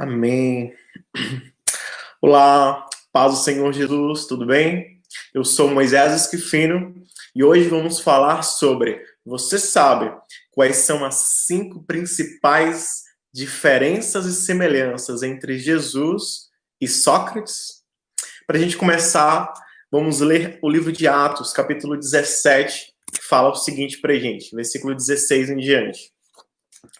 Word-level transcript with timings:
Amém. 0.00 0.74
Olá, 2.22 2.88
paz 3.12 3.32
do 3.32 3.38
Senhor 3.44 3.70
Jesus, 3.70 4.24
tudo 4.24 4.46
bem? 4.46 4.98
Eu 5.34 5.44
sou 5.44 5.68
Moisés 5.68 6.22
Esquifino 6.22 6.94
e 7.36 7.44
hoje 7.44 7.68
vamos 7.68 8.00
falar 8.00 8.40
sobre, 8.40 8.98
você 9.26 9.58
sabe, 9.58 10.10
quais 10.52 10.76
são 10.76 11.04
as 11.04 11.44
cinco 11.46 11.82
principais 11.82 13.02
diferenças 13.30 14.24
e 14.24 14.32
semelhanças 14.32 15.22
entre 15.22 15.58
Jesus 15.58 16.48
e 16.80 16.88
Sócrates? 16.88 17.82
Para 18.46 18.56
a 18.56 18.60
gente 18.60 18.78
começar, 18.78 19.52
vamos 19.92 20.20
ler 20.20 20.58
o 20.62 20.70
livro 20.70 20.92
de 20.92 21.06
Atos, 21.06 21.52
capítulo 21.52 21.94
17, 21.94 22.94
que 23.12 23.22
fala 23.22 23.50
o 23.50 23.54
seguinte 23.54 24.00
para 24.00 24.18
gente, 24.18 24.56
versículo 24.56 24.94
16 24.94 25.50
em 25.50 25.58
diante. 25.58 26.10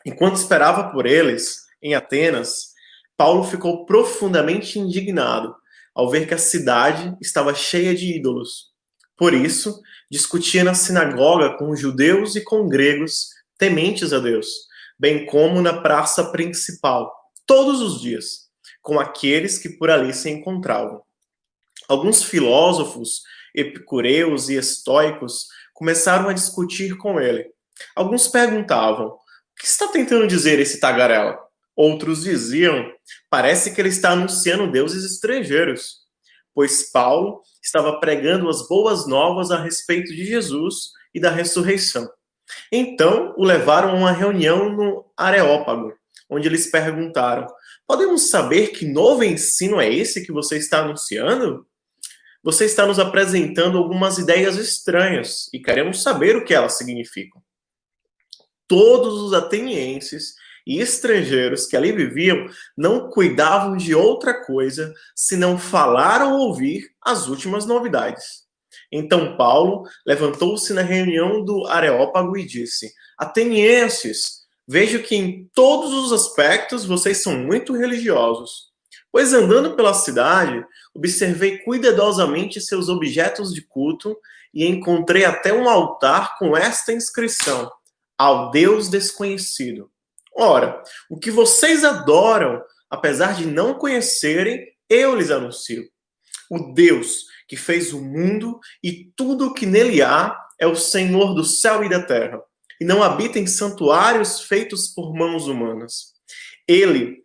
Enquanto 0.05 0.37
esperava 0.37 0.91
por 0.93 1.07
eles, 1.07 1.61
em 1.83 1.95
Atenas, 1.95 2.70
Paulo 3.21 3.45
ficou 3.45 3.85
profundamente 3.85 4.79
indignado 4.79 5.55
ao 5.95 6.09
ver 6.09 6.27
que 6.27 6.33
a 6.33 6.39
cidade 6.39 7.15
estava 7.21 7.55
cheia 7.55 7.95
de 7.95 8.17
ídolos. 8.17 8.71
Por 9.15 9.35
isso, 9.35 9.79
discutia 10.11 10.65
na 10.65 10.73
sinagoga 10.73 11.59
com 11.59 11.77
judeus 11.77 12.35
e 12.35 12.43
com 12.43 12.67
gregos 12.67 13.29
tementes 13.59 14.15
a 14.15 14.21
Deus, 14.21 14.47
bem 14.99 15.27
como 15.27 15.61
na 15.61 15.83
praça 15.83 16.33
principal, 16.33 17.15
todos 17.45 17.83
os 17.83 18.01
dias, 18.01 18.49
com 18.81 18.99
aqueles 18.99 19.59
que 19.59 19.69
por 19.69 19.91
ali 19.91 20.15
se 20.15 20.31
encontravam. 20.31 21.03
Alguns 21.91 22.23
filósofos, 22.23 23.21
epicureus 23.55 24.49
e 24.49 24.55
estoicos 24.55 25.47
começaram 25.75 26.31
a 26.31 26.33
discutir 26.33 26.97
com 26.97 27.21
ele. 27.21 27.45
Alguns 27.95 28.29
perguntavam: 28.29 29.09
o 29.09 29.19
que 29.59 29.67
está 29.67 29.89
tentando 29.89 30.27
dizer 30.27 30.59
esse 30.59 30.81
tagarela? 30.81 31.50
Outros 31.81 32.25
diziam: 32.25 32.93
parece 33.31 33.75
que 33.75 33.81
ele 33.81 33.89
está 33.89 34.11
anunciando 34.11 34.71
deuses 34.71 35.03
estrangeiros, 35.03 36.01
pois 36.55 36.93
Paulo 36.93 37.41
estava 37.63 37.99
pregando 37.99 38.51
as 38.51 38.69
boas 38.69 39.07
novas 39.07 39.51
a 39.51 39.59
respeito 39.59 40.15
de 40.15 40.27
Jesus 40.27 40.91
e 41.15 41.19
da 41.19 41.31
ressurreição. 41.31 42.07
Então 42.71 43.35
o 43.39 43.47
levaram 43.47 43.93
a 43.93 43.95
uma 43.95 44.13
reunião 44.13 44.71
no 44.71 45.11
Areópago, 45.17 45.95
onde 46.29 46.47
eles 46.47 46.71
perguntaram: 46.71 47.47
Podemos 47.87 48.29
saber 48.29 48.73
que 48.73 48.85
novo 48.85 49.25
ensino 49.25 49.81
é 49.81 49.91
esse 49.91 50.23
que 50.23 50.33
você 50.33 50.59
está 50.59 50.81
anunciando? 50.81 51.67
Você 52.43 52.67
está 52.67 52.85
nos 52.85 52.99
apresentando 52.99 53.79
algumas 53.79 54.19
ideias 54.19 54.57
estranhas 54.57 55.49
e 55.51 55.59
queremos 55.59 56.03
saber 56.03 56.37
o 56.37 56.45
que 56.45 56.53
elas 56.53 56.77
significam. 56.77 57.43
Todos 58.69 59.15
os 59.23 59.33
atenienses 59.33 60.35
e 60.71 60.79
estrangeiros 60.79 61.67
que 61.67 61.77
ali 61.77 61.91
viviam 61.91 62.47
não 62.79 63.11
cuidavam 63.11 63.77
de 63.77 63.93
outra 63.93 64.45
coisa 64.45 64.95
senão 65.17 65.59
falar 65.59 66.23
ou 66.23 66.47
ouvir 66.47 66.93
as 67.03 67.27
últimas 67.27 67.67
novidades. 67.67 68.45
Então 68.93 69.37
Paulo 69.37 69.83
levantou-se 70.07 70.73
na 70.73 70.83
reunião 70.83 71.45
do 71.45 71.67
Areópago 71.67 72.37
e 72.37 72.47
disse: 72.47 72.93
Atenienses, 73.19 74.43
vejo 74.67 75.03
que 75.03 75.17
em 75.17 75.51
todos 75.53 75.93
os 75.93 76.13
aspectos 76.13 76.85
vocês 76.85 77.21
são 77.21 77.37
muito 77.37 77.77
religiosos. 77.77 78.71
Pois 79.11 79.33
andando 79.33 79.75
pela 79.75 79.93
cidade, 79.93 80.65
observei 80.95 81.59
cuidadosamente 81.59 82.61
seus 82.61 82.89
objetos 82.89 83.53
de 83.53 83.63
culto 83.63 84.17
e 84.55 84.65
encontrei 84.65 85.25
até 85.25 85.53
um 85.53 85.69
altar 85.69 86.39
com 86.39 86.57
esta 86.57 86.93
inscrição: 86.93 87.69
Ao 88.17 88.53
Deus 88.53 88.89
desconhecido. 88.89 89.91
Ora, 90.37 90.83
o 91.09 91.19
que 91.19 91.31
vocês 91.31 91.85
adoram, 91.85 92.63
apesar 92.89 93.35
de 93.35 93.47
não 93.47 93.75
conhecerem, 93.75 94.67
eu 94.89 95.15
lhes 95.15 95.31
anuncio. 95.31 95.89
O 96.51 96.73
Deus 96.73 97.27
que 97.51 97.57
fez 97.57 97.93
o 97.93 98.01
mundo 98.01 98.61
e 98.83 99.11
tudo 99.17 99.49
o 99.49 99.55
que 99.55 99.67
nele 99.67 100.01
há 100.03 100.37
é 100.59 100.67
o 100.67 100.77
Senhor 100.77 101.35
do 101.35 101.43
céu 101.43 101.83
e 101.83 101.89
da 101.89 102.01
terra, 102.01 102.41
e 102.81 102.85
não 102.85 103.03
habita 103.03 103.39
em 103.41 103.47
santuários 103.47 104.43
feitos 104.43 104.89
por 104.89 105.13
mãos 105.13 105.49
humanas. 105.49 106.13
Ele 106.69 107.25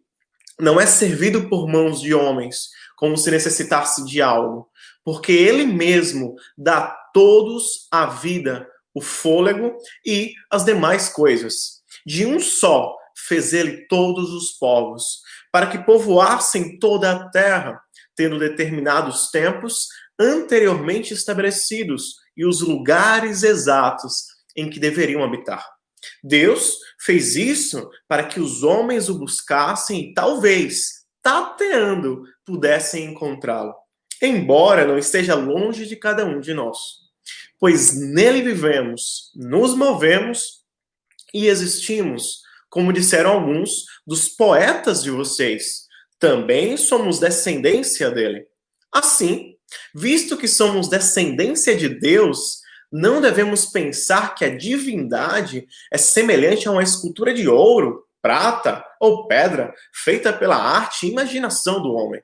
não 0.60 0.82
é 0.82 0.86
servido 0.88 1.48
por 1.48 1.68
mãos 1.68 2.02
de 2.02 2.14
homens, 2.14 2.70
como 2.96 3.18
se 3.18 3.30
necessitasse 3.30 4.04
de 4.06 4.22
algo, 4.22 4.68
porque 5.04 5.32
ele 5.32 5.66
mesmo 5.66 6.36
dá 6.58 6.78
a 6.78 6.88
todos 7.14 7.88
a 7.92 8.08
vida, 8.08 8.68
o 8.94 9.02
fôlego 9.02 9.76
e 10.06 10.34
as 10.50 10.66
demais 10.66 11.10
coisas. 11.10 11.75
De 12.06 12.26
um 12.26 12.40
só 12.40 12.96
fez 13.16 13.54
ele 13.54 13.88
todos 13.88 14.32
os 14.32 14.52
povos, 14.52 15.22
para 15.52 15.68
que 15.68 15.80
povoassem 15.80 16.78
toda 16.80 17.12
a 17.12 17.30
terra, 17.30 17.82
tendo 18.16 18.38
determinados 18.38 19.30
tempos 19.30 19.88
anteriormente 20.20 21.14
estabelecidos 21.14 22.16
e 22.36 22.46
os 22.46 22.62
lugares 22.62 23.44
exatos 23.44 24.26
em 24.56 24.70
que 24.70 24.80
deveriam 24.80 25.24
habitar. 25.24 25.66
Deus 26.24 26.78
fez 27.00 27.36
isso 27.36 27.90
para 28.08 28.24
que 28.26 28.40
os 28.40 28.64
homens 28.64 29.10
o 29.10 29.18
buscassem 29.18 30.02
e 30.02 30.14
talvez, 30.14 31.06
tateando, 31.22 32.24
pudessem 32.46 33.06
encontrá-lo, 33.06 33.74
embora 34.22 34.86
não 34.86 34.98
esteja 34.98 35.36
longe 35.36 35.86
de 35.86 35.96
cada 35.96 36.26
um 36.26 36.40
de 36.40 36.54
nós. 36.54 36.78
Pois 37.60 37.98
nele 37.98 38.42
vivemos, 38.42 39.32
nos 39.36 39.76
movemos 39.76 40.65
e 41.36 41.48
existimos 41.48 42.46
como 42.70 42.92
disseram 42.92 43.32
alguns 43.32 43.86
dos 44.06 44.28
poetas 44.28 45.02
de 45.02 45.10
vocês, 45.10 45.86
também 46.20 46.76
somos 46.76 47.20
descendência 47.20 48.12
dele. 48.12 48.46
Assim, 48.92 49.56
visto 49.94 50.36
que 50.36 50.48
somos 50.48 50.90
descendência 50.90 51.76
de 51.76 51.88
Deus, 51.88 52.60
não 52.92 53.22
devemos 53.22 53.66
pensar 53.66 54.36
que 54.36 54.44
a 54.44 54.58
divindade 54.58 55.66
é 55.92 55.98
semelhante 55.98 56.68
a 56.68 56.72
uma 56.72 56.84
escultura 56.84 57.34
de 57.34 57.48
ouro, 57.48 58.06
prata 58.22 58.84
ou 59.00 59.28
pedra 59.28 59.74
feita 59.94 60.34
pela 60.34 60.58
arte 60.58 61.06
e 61.06 61.12
imaginação 61.12 61.82
do 61.82 61.94
homem. 61.94 62.22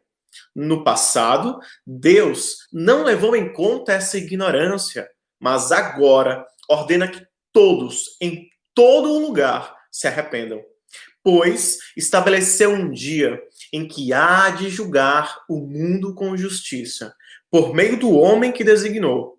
No 0.55 0.83
passado, 0.83 1.59
Deus 1.85 2.67
não 2.73 3.03
levou 3.03 3.37
em 3.37 3.53
conta 3.53 3.93
essa 3.93 4.17
ignorância, 4.17 5.09
mas 5.39 5.71
agora 5.71 6.45
ordena 6.69 7.07
que 7.07 7.25
todos, 7.53 8.17
em 8.21 8.51
todo 8.81 9.19
lugar, 9.19 9.77
se 9.91 10.07
arrependam. 10.07 10.59
Pois 11.23 11.77
estabeleceu 11.95 12.71
um 12.71 12.89
dia 12.89 13.39
em 13.71 13.87
que 13.87 14.11
há 14.11 14.49
de 14.49 14.71
julgar 14.71 15.37
o 15.47 15.59
mundo 15.59 16.15
com 16.15 16.35
justiça, 16.35 17.13
por 17.51 17.75
meio 17.75 17.99
do 17.99 18.09
homem 18.09 18.51
que 18.51 18.63
designou, 18.63 19.37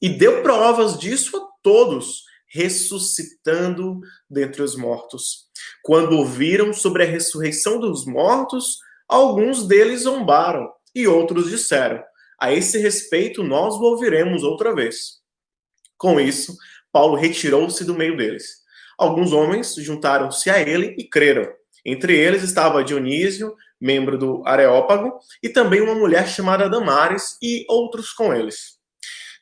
e 0.00 0.08
deu 0.08 0.44
provas 0.44 0.96
disso 0.96 1.36
a 1.36 1.40
todos, 1.60 2.22
ressuscitando 2.46 3.98
dentre 4.30 4.62
os 4.62 4.76
mortos. 4.76 5.48
Quando 5.82 6.16
ouviram 6.16 6.72
sobre 6.72 7.02
a 7.02 7.06
ressurreição 7.06 7.80
dos 7.80 8.06
mortos, 8.06 8.78
alguns 9.08 9.66
deles 9.66 10.02
zombaram, 10.02 10.70
e 10.94 11.08
outros 11.08 11.50
disseram: 11.50 12.00
A 12.40 12.52
esse 12.52 12.78
respeito 12.78 13.42
nós 13.42 13.74
o 13.74 13.82
ouviremos 13.82 14.44
outra 14.44 14.72
vez. 14.72 15.14
Com 15.98 16.20
isso, 16.20 16.56
Paulo 16.92 17.16
retirou-se 17.16 17.84
do 17.84 17.92
meio 17.92 18.16
deles 18.16 18.62
alguns 18.98 19.32
homens 19.32 19.74
juntaram-se 19.74 20.50
a 20.50 20.60
ele 20.60 20.94
e 20.98 21.04
creram. 21.04 21.48
Entre 21.84 22.16
eles 22.16 22.42
estava 22.42 22.82
Dionísio, 22.82 23.54
membro 23.80 24.16
do 24.16 24.42
Areópago, 24.46 25.18
e 25.42 25.48
também 25.48 25.80
uma 25.80 25.94
mulher 25.94 26.26
chamada 26.26 26.68
Damares 26.68 27.36
e 27.42 27.64
outros 27.68 28.12
com 28.12 28.32
eles. 28.32 28.78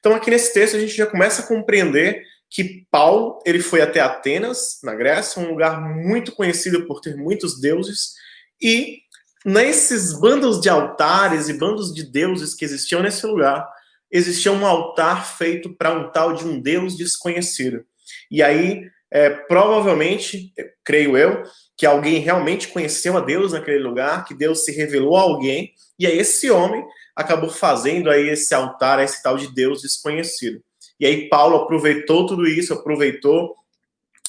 Então 0.00 0.14
aqui 0.14 0.30
nesse 0.30 0.52
texto 0.52 0.76
a 0.76 0.80
gente 0.80 0.94
já 0.94 1.06
começa 1.06 1.42
a 1.42 1.46
compreender 1.46 2.22
que 2.50 2.84
Paulo 2.90 3.38
ele 3.46 3.60
foi 3.60 3.80
até 3.80 4.00
Atenas, 4.00 4.80
na 4.82 4.94
Grécia, 4.94 5.40
um 5.40 5.50
lugar 5.50 5.80
muito 5.80 6.32
conhecido 6.32 6.86
por 6.86 7.00
ter 7.00 7.16
muitos 7.16 7.60
deuses, 7.60 8.14
e 8.60 8.98
nesses 9.44 10.12
bandos 10.18 10.60
de 10.60 10.68
altares 10.68 11.48
e 11.48 11.54
bandos 11.54 11.94
de 11.94 12.04
deuses 12.04 12.54
que 12.54 12.64
existiam 12.64 13.02
nesse 13.02 13.26
lugar, 13.26 13.66
existia 14.10 14.52
um 14.52 14.66
altar 14.66 15.26
feito 15.36 15.74
para 15.74 15.92
um 15.92 16.10
tal 16.10 16.34
de 16.34 16.44
um 16.44 16.60
deus 16.60 16.96
desconhecido. 16.96 17.84
E 18.30 18.42
aí 18.42 18.82
é, 19.14 19.28
provavelmente, 19.28 20.54
creio 20.82 21.18
eu, 21.18 21.42
que 21.76 21.84
alguém 21.84 22.18
realmente 22.18 22.68
conheceu 22.68 23.14
a 23.14 23.20
Deus 23.20 23.52
naquele 23.52 23.78
lugar, 23.78 24.24
que 24.24 24.32
Deus 24.32 24.64
se 24.64 24.72
revelou 24.72 25.16
a 25.18 25.20
alguém, 25.20 25.74
e 25.98 26.06
aí 26.06 26.18
esse 26.18 26.50
homem 26.50 26.82
acabou 27.14 27.50
fazendo 27.50 28.08
aí 28.08 28.30
esse 28.30 28.54
altar 28.54 29.04
esse 29.04 29.22
tal 29.22 29.36
de 29.36 29.52
Deus 29.52 29.82
desconhecido. 29.82 30.62
E 30.98 31.04
aí 31.04 31.28
Paulo 31.28 31.56
aproveitou 31.56 32.24
tudo 32.24 32.46
isso, 32.46 32.72
aproveitou 32.72 33.54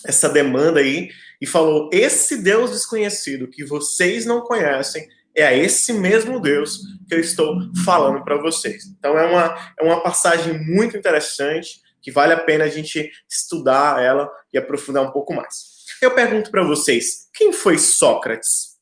essa 0.05 0.27
demanda 0.27 0.81
aí 0.81 1.09
e 1.39 1.47
falou: 1.47 1.89
esse 1.93 2.41
Deus 2.41 2.71
desconhecido 2.71 3.47
que 3.47 3.63
vocês 3.63 4.25
não 4.25 4.41
conhecem 4.41 5.07
é 5.33 5.45
a 5.45 5.55
esse 5.55 5.93
mesmo 5.93 6.41
Deus 6.41 6.79
que 7.07 7.15
eu 7.15 7.19
estou 7.19 7.57
falando 7.85 8.21
para 8.23 8.35
vocês. 8.35 8.83
Então 8.85 9.17
é 9.17 9.25
uma, 9.25 9.73
é 9.79 9.83
uma 9.83 10.03
passagem 10.03 10.59
muito 10.59 10.97
interessante 10.97 11.82
que 12.03 12.11
vale 12.11 12.33
a 12.33 12.39
pena 12.39 12.65
a 12.65 12.69
gente 12.69 13.11
estudar 13.27 14.03
ela 14.03 14.29
e 14.53 14.57
aprofundar 14.59 15.03
um 15.03 15.11
pouco 15.11 15.33
mais. 15.33 15.73
Eu 15.99 16.11
pergunto 16.11 16.51
para 16.51 16.63
vocês, 16.63 17.29
quem 17.33 17.51
foi 17.51 17.79
Sócrates? 17.79 18.73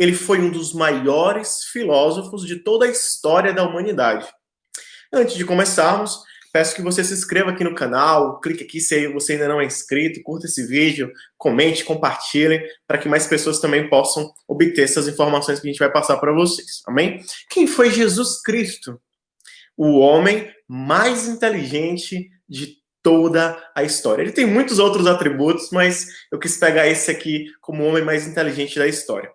ele 0.00 0.14
foi 0.14 0.40
um 0.40 0.50
dos 0.50 0.72
maiores 0.72 1.64
filósofos 1.64 2.46
de 2.46 2.56
toda 2.56 2.86
a 2.86 2.90
história 2.90 3.52
da 3.52 3.68
humanidade. 3.68 4.26
Antes 5.12 5.34
de 5.34 5.44
começarmos, 5.44 6.22
peço 6.50 6.74
que 6.74 6.80
você 6.80 7.04
se 7.04 7.12
inscreva 7.12 7.50
aqui 7.50 7.62
no 7.62 7.74
canal, 7.74 8.40
clique 8.40 8.64
aqui 8.64 8.80
se 8.80 9.08
você 9.08 9.34
ainda 9.34 9.46
não 9.46 9.60
é 9.60 9.66
inscrito, 9.66 10.22
curta 10.22 10.46
esse 10.46 10.66
vídeo, 10.66 11.12
comente, 11.36 11.84
compartilhe, 11.84 12.62
para 12.86 12.96
que 12.96 13.10
mais 13.10 13.26
pessoas 13.26 13.60
também 13.60 13.90
possam 13.90 14.32
obter 14.48 14.84
essas 14.84 15.06
informações 15.06 15.60
que 15.60 15.68
a 15.68 15.70
gente 15.70 15.78
vai 15.78 15.92
passar 15.92 16.16
para 16.16 16.32
vocês. 16.32 16.80
Amém? 16.86 17.22
Quem 17.50 17.66
foi 17.66 17.90
Jesus 17.90 18.40
Cristo? 18.40 18.98
O 19.76 19.98
homem 19.98 20.50
mais 20.66 21.28
inteligente 21.28 22.30
de 22.50 22.80
toda 23.02 23.56
a 23.74 23.82
história. 23.82 24.22
Ele 24.22 24.32
tem 24.32 24.46
muitos 24.46 24.78
outros 24.78 25.06
atributos, 25.06 25.70
mas 25.70 26.06
eu 26.30 26.38
quis 26.38 26.56
pegar 26.56 26.86
esse 26.86 27.10
aqui 27.10 27.46
como 27.60 27.82
o 27.82 27.86
homem 27.86 28.04
mais 28.04 28.26
inteligente 28.26 28.78
da 28.78 28.86
história. 28.86 29.30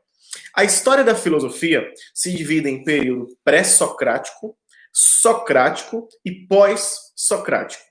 A 0.53 0.63
história 0.63 1.03
da 1.03 1.15
filosofia 1.15 1.89
se 2.13 2.31
divide 2.31 2.69
em 2.69 2.83
período 2.83 3.27
pré-socrático, 3.43 4.55
socrático 4.93 6.07
e 6.23 6.45
pós-socrático. 6.47 7.83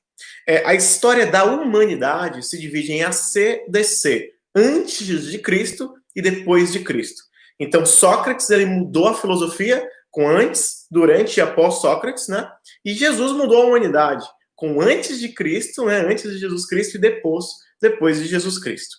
É, 0.46 0.64
a 0.66 0.74
história 0.74 1.26
da 1.26 1.44
humanidade 1.44 2.42
se 2.46 2.58
divide 2.58 2.92
em 2.92 3.02
ACDC, 3.02 4.30
antes 4.54 5.24
de 5.24 5.38
Cristo 5.38 5.92
e 6.14 6.22
depois 6.22 6.72
de 6.72 6.80
Cristo. 6.80 7.22
Então, 7.58 7.84
Sócrates 7.84 8.50
ele 8.50 8.66
mudou 8.66 9.08
a 9.08 9.14
filosofia 9.14 9.86
com 10.10 10.28
antes, 10.28 10.86
durante 10.90 11.38
e 11.38 11.40
após 11.40 11.80
Sócrates, 11.80 12.28
né? 12.28 12.48
E 12.84 12.94
Jesus 12.94 13.32
mudou 13.32 13.62
a 13.62 13.66
humanidade 13.66 14.24
com 14.54 14.80
antes 14.80 15.18
de 15.18 15.28
Cristo, 15.30 15.84
né? 15.86 16.00
Antes 16.00 16.30
de 16.30 16.38
Jesus 16.38 16.66
Cristo 16.66 16.96
e 16.96 17.00
depois, 17.00 17.46
depois 17.80 18.18
de 18.18 18.26
Jesus 18.26 18.58
Cristo. 18.58 18.96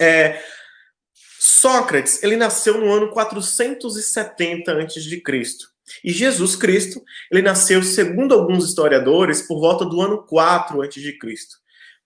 É, 0.00 0.42
Sócrates, 1.38 2.22
ele 2.22 2.36
nasceu 2.36 2.78
no 2.78 2.92
ano 2.92 3.10
470 3.10 4.72
antes 4.72 5.04
de 5.04 5.20
Cristo. 5.20 5.66
E 6.02 6.10
Jesus 6.10 6.56
Cristo, 6.56 7.02
ele 7.30 7.42
nasceu, 7.42 7.82
segundo 7.82 8.34
alguns 8.34 8.66
historiadores, 8.66 9.42
por 9.42 9.60
volta 9.60 9.84
do 9.84 10.00
ano 10.00 10.24
4 10.26 10.80
antes 10.80 11.02
de 11.02 11.18
Cristo. 11.18 11.56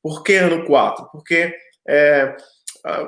Por 0.02 0.22
que 0.22 0.34
ano 0.34 0.64
4? 0.64 1.08
Porque 1.12 1.55
é, 1.88 2.37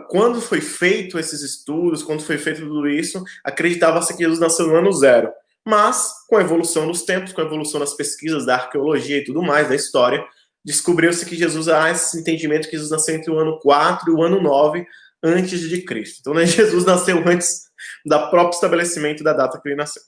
quando 0.09 0.41
foi 0.41 0.61
feito 0.61 1.19
esses 1.19 1.43
estudos, 1.43 2.03
quando 2.03 2.23
foi 2.23 2.39
feito 2.39 2.61
tudo 2.61 2.89
isso, 2.89 3.23
acreditava-se 3.45 4.17
que 4.17 4.23
Jesus 4.23 4.39
nasceu 4.39 4.67
no 4.67 4.77
ano 4.77 4.93
zero. 4.93 5.33
Mas, 5.67 6.13
com 6.29 6.37
a 6.37 6.41
evolução 6.41 6.87
dos 6.87 7.03
tempos, 7.03 7.33
com 7.33 7.41
a 7.41 7.45
evolução 7.45 7.81
das 7.81 7.95
pesquisas, 7.95 8.47
da 8.47 8.55
arqueologia 8.55 9.19
e 9.19 9.25
tudo 9.25 9.43
mais, 9.43 9.69
da 9.69 9.75
história, 9.75 10.25
descobriu-se 10.65 11.25
que 11.27 11.37
Jesus 11.37 11.69
há 11.69 11.91
esse 11.91 12.19
entendimento 12.19 12.69
que 12.69 12.77
Jesus 12.77 12.91
nasceu 12.91 13.15
entre 13.15 13.31
o 13.31 13.39
ano 13.39 13.59
4 13.61 14.11
e 14.11 14.15
o 14.15 14.23
ano 14.23 14.41
9 14.41 14.87
antes 15.23 15.61
de 15.61 15.83
Cristo. 15.83 16.19
Então, 16.21 16.35
né, 16.35 16.45
Jesus 16.47 16.85
nasceu 16.85 17.19
antes 17.27 17.63
da 18.05 18.29
próprio 18.29 18.55
estabelecimento 18.55 19.23
da 19.23 19.33
data 19.33 19.61
que 19.61 19.69
ele 19.69 19.77
nasceu. 19.77 20.03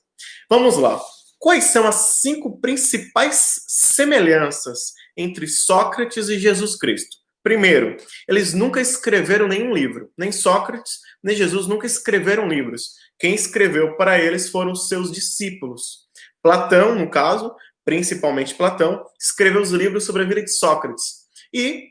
Vamos 0.49 0.77
lá. 0.77 1.01
Quais 1.39 1.65
são 1.65 1.87
as 1.87 2.21
cinco 2.21 2.61
principais 2.61 3.65
semelhanças 3.67 4.93
entre 5.17 5.47
Sócrates 5.49 6.29
e 6.29 6.39
Jesus 6.39 6.77
Cristo? 6.77 7.17
Primeiro, 7.43 7.97
eles 8.29 8.55
nunca 8.55 8.81
escreveram 8.81 9.49
nenhum 9.49 9.75
livro. 9.75 10.11
Nem 10.17 10.31
Sócrates, 10.31 11.00
nem 11.23 11.35
Jesus 11.35 11.67
nunca 11.67 11.87
escreveram 11.87 12.49
livros. 12.49 12.93
Quem 13.19 13.35
escreveu 13.35 13.97
para 13.97 14.19
eles 14.19 14.49
foram 14.49 14.75
seus 14.75 15.11
discípulos. 15.11 16.06
Platão, 16.43 16.94
no 16.94 17.11
caso, 17.11 17.55
principalmente 17.85 18.55
Platão, 18.55 19.05
escreveu 19.19 19.61
os 19.61 19.71
livros 19.71 20.05
sobre 20.05 20.23
a 20.23 20.27
vida 20.27 20.43
de 20.43 20.50
Sócrates. 20.50 21.23
E 21.53 21.89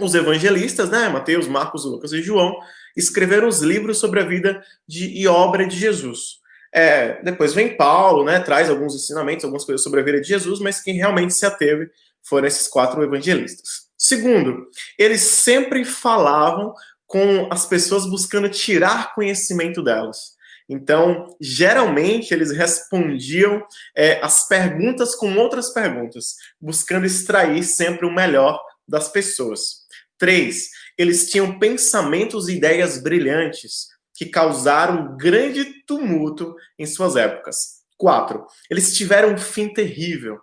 os 0.00 0.14
evangelistas, 0.14 0.90
né, 0.90 1.08
Mateus, 1.08 1.46
Marcos, 1.46 1.84
Lucas 1.84 2.12
e 2.12 2.22
João, 2.22 2.52
escreveram 2.96 3.48
os 3.48 3.60
livros 3.60 3.98
sobre 3.98 4.20
a 4.20 4.24
vida 4.24 4.62
de, 4.86 5.06
e 5.16 5.26
obra 5.28 5.66
de 5.66 5.76
Jesus. 5.76 6.40
É, 6.74 7.22
depois 7.22 7.52
vem 7.52 7.76
Paulo, 7.76 8.24
né, 8.24 8.40
traz 8.40 8.70
alguns 8.70 8.94
ensinamentos, 8.94 9.44
algumas 9.44 9.64
coisas 9.64 9.82
sobre 9.82 10.00
a 10.00 10.02
vida 10.02 10.20
de 10.20 10.28
Jesus, 10.28 10.58
mas 10.58 10.80
quem 10.80 10.94
realmente 10.94 11.34
se 11.34 11.44
ateve 11.44 11.90
foram 12.22 12.46
esses 12.46 12.66
quatro 12.66 13.02
evangelistas. 13.02 13.91
Segundo, 14.04 14.68
eles 14.98 15.20
sempre 15.20 15.84
falavam 15.84 16.74
com 17.06 17.48
as 17.52 17.66
pessoas 17.66 18.04
buscando 18.04 18.48
tirar 18.48 19.14
conhecimento 19.14 19.80
delas. 19.80 20.32
Então, 20.68 21.36
geralmente, 21.40 22.34
eles 22.34 22.50
respondiam 22.50 23.64
é, 23.96 24.20
as 24.20 24.48
perguntas 24.48 25.14
com 25.14 25.36
outras 25.36 25.72
perguntas, 25.72 26.34
buscando 26.60 27.06
extrair 27.06 27.62
sempre 27.62 28.04
o 28.04 28.12
melhor 28.12 28.60
das 28.88 29.08
pessoas. 29.08 29.82
Três, 30.18 30.70
eles 30.98 31.30
tinham 31.30 31.60
pensamentos 31.60 32.48
e 32.48 32.56
ideias 32.56 33.00
brilhantes 33.00 33.86
que 34.14 34.26
causaram 34.26 35.16
grande 35.16 35.84
tumulto 35.86 36.56
em 36.76 36.86
suas 36.86 37.14
épocas. 37.14 37.82
Quatro, 37.96 38.46
eles 38.68 38.96
tiveram 38.96 39.34
um 39.34 39.38
fim 39.38 39.72
terrível. 39.72 40.40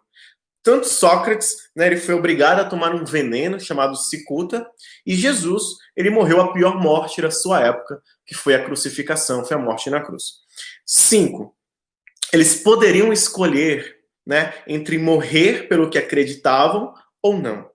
Tanto 0.70 0.88
Sócrates, 0.88 1.56
né, 1.76 1.88
ele 1.88 1.98
foi 1.98 2.14
obrigado 2.14 2.60
a 2.60 2.64
tomar 2.64 2.94
um 2.94 3.04
veneno 3.04 3.60
chamado 3.60 3.96
cicuta, 3.96 4.70
e 5.04 5.16
Jesus, 5.16 5.64
ele 5.98 6.12
morreu 6.12 6.40
a 6.42 6.54
pior 6.54 6.80
morte 6.80 7.20
da 7.24 7.32
sua 7.32 7.60
época, 7.60 8.00
que 8.24 8.36
foi 8.36 8.54
a 8.54 8.64
crucificação, 8.64 9.44
foi 9.44 9.58
a 9.58 9.60
morte 9.60 9.90
na 9.90 10.00
cruz. 10.00 10.26
Cinco, 10.86 11.58
eles 12.32 12.62
poderiam 12.62 13.12
escolher, 13.12 13.96
né, 14.24 14.54
entre 14.68 15.00
morrer 15.00 15.68
pelo 15.68 15.90
que 15.90 15.98
acreditavam 15.98 16.94
ou 17.20 17.36
não. 17.36 17.68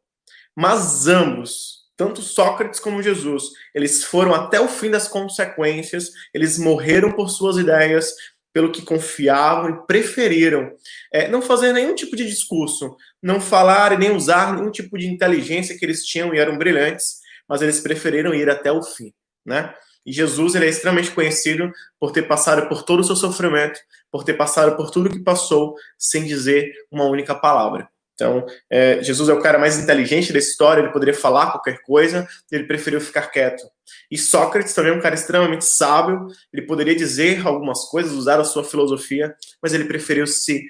Mas 0.55 1.08
ambos, 1.08 1.81
tanto 1.97 2.23
Sócrates 2.23 2.79
como 2.79 3.02
Jesus, 3.02 3.50
eles 3.75 4.05
foram 4.05 4.32
até 4.32 4.61
o 4.61 4.69
fim 4.69 4.88
das 4.88 5.08
consequências, 5.08 6.12
eles 6.32 6.58
morreram 6.58 7.11
por 7.11 7.29
suas 7.29 7.56
ideias, 7.56 8.14
pelo 8.54 8.70
que 8.70 8.82
confiavam 8.82 9.68
e 9.68 9.86
preferiram 9.86 10.72
é, 11.12 11.26
não 11.26 11.42
fazer 11.42 11.72
nenhum 11.72 11.92
tipo 11.92 12.14
de 12.14 12.24
discurso, 12.24 12.96
não 13.20 13.40
falar 13.40 13.92
e 13.92 13.98
nem 13.98 14.14
usar 14.14 14.54
nenhum 14.54 14.70
tipo 14.70 14.96
de 14.96 15.08
inteligência 15.08 15.76
que 15.76 15.84
eles 15.84 16.06
tinham 16.06 16.32
e 16.32 16.38
eram 16.38 16.56
brilhantes, 16.56 17.16
mas 17.48 17.60
eles 17.60 17.80
preferiram 17.80 18.32
ir 18.32 18.48
até 18.48 18.70
o 18.70 18.82
fim, 18.82 19.12
né? 19.44 19.74
E 20.06 20.12
Jesus 20.12 20.54
ele 20.54 20.66
é 20.66 20.68
extremamente 20.68 21.10
conhecido 21.10 21.72
por 21.98 22.12
ter 22.12 22.22
passado 22.22 22.68
por 22.68 22.84
todo 22.84 23.00
o 23.00 23.04
seu 23.04 23.16
sofrimento, 23.16 23.80
por 24.10 24.22
ter 24.22 24.34
passado 24.34 24.76
por 24.76 24.90
tudo 24.90 25.10
que 25.10 25.18
passou 25.18 25.74
sem 25.98 26.24
dizer 26.24 26.72
uma 26.92 27.04
única 27.04 27.34
palavra. 27.34 27.88
Então, 28.14 28.46
é, 28.70 29.02
Jesus 29.02 29.28
é 29.28 29.32
o 29.32 29.40
cara 29.40 29.58
mais 29.58 29.78
inteligente 29.78 30.32
da 30.32 30.38
história, 30.38 30.81
ele 30.81 30.93
poderia 30.93 31.14
falar 31.14 31.50
qualquer 31.50 31.82
coisa, 31.82 32.26
ele 32.50 32.64
preferiu 32.64 33.00
ficar 33.00 33.28
quieto. 33.28 33.64
E 34.11 34.16
Sócrates 34.16 34.72
também 34.72 34.93
é 34.93 34.94
um 34.94 35.00
cara 35.00 35.14
extremamente 35.14 35.64
sábio, 35.64 36.28
ele 36.52 36.66
poderia 36.66 36.94
dizer 36.94 37.44
algumas 37.46 37.84
coisas, 37.87 38.12
usar 38.12 38.38
a 38.38 38.44
sua 38.44 38.64
filosofia, 38.64 39.35
mas 39.61 39.75
ele 39.75 39.85
preferiu 39.85 40.26
se 40.26 40.64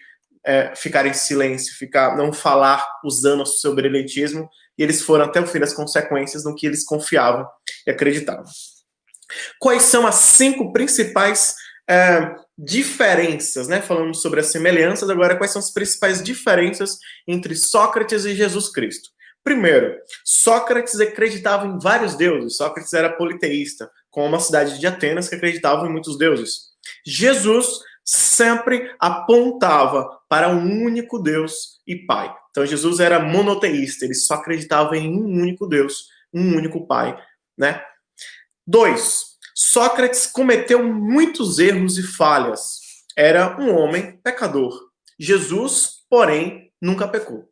é, 0.45 0.75
ficar 0.75 1.07
em 1.07 1.13
silêncio, 1.13 1.77
ficar 1.77 2.17
não 2.17 2.33
falar 2.33 2.87
usando 3.05 3.43
o 3.43 3.47
seu 3.47 3.75
brilhantismo, 3.75 4.49
e 4.77 4.83
eles 4.83 5.03
foram 5.03 5.27
até 5.27 5.41
o 5.41 5.47
fim 5.47 5.61
das 5.61 5.73
consequências 5.75 6.45
no 6.45 6.55
que 6.55 6.67
eles 6.67 6.85
confiavam 6.85 7.47
e 7.87 7.91
acreditavam. 7.91 8.45
Quais 9.59 9.83
são 9.83 10.07
as 10.07 10.17
cinco 10.17 10.73
principais 10.73 11.55
é, 11.89 12.35
diferenças, 12.57 13.69
né? 13.69 13.81
Falamos 13.83 14.23
sobre 14.23 14.41
as 14.41 14.47
semelhanças, 14.47 15.11
agora 15.11 15.37
quais 15.37 15.53
são 15.53 15.61
as 15.61 15.73
principais 15.73 16.23
diferenças 16.23 16.99
entre 17.27 17.55
Sócrates 17.55 18.25
e 18.25 18.35
Jesus 18.35 18.71
Cristo? 18.71 19.11
Primeiro, 19.43 19.95
Sócrates 20.25 20.99
acreditava 21.01 21.67
em 21.67 21.79
vários 21.79 22.15
deuses. 22.17 22.57
Sócrates 22.57 22.93
era 22.95 23.13
politeísta, 23.13 23.91
como 24.11 24.29
uma 24.29 24.41
cidade 24.41 24.79
de 24.79 24.87
Atenas 24.87 25.29
que 25.29 25.35
acreditava 25.35 25.87
em 25.87 25.91
muitos 25.91 26.17
deuses. 26.17 26.73
Jesus 27.05 27.81
sempre 28.05 28.95
apontava 28.99 30.09
para 30.29 30.49
um 30.49 30.83
único 30.83 31.19
Deus 31.19 31.81
e 31.87 31.97
Pai. 31.97 32.35
Então 32.51 32.65
Jesus 32.65 33.01
era 33.01 33.19
monoteísta, 33.19 34.05
ele 34.05 34.15
só 34.15 34.35
acreditava 34.35 34.97
em 34.97 35.09
um 35.09 35.25
único 35.43 35.67
Deus, 35.67 36.09
um 36.33 36.57
único 36.57 36.87
Pai, 36.87 37.19
né? 37.57 37.83
Dois, 38.67 39.34
Sócrates 39.55 40.27
cometeu 40.27 40.83
muitos 40.83 41.59
erros 41.59 41.97
e 41.97 42.03
falhas. 42.03 42.81
Era 43.17 43.61
um 43.61 43.75
homem 43.75 44.19
pecador. 44.19 44.91
Jesus, 45.19 46.05
porém, 46.11 46.73
nunca 46.81 47.07
pecou. 47.07 47.49